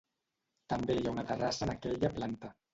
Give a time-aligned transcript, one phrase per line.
[0.73, 2.55] També hi ha una terrassa en aquella planta.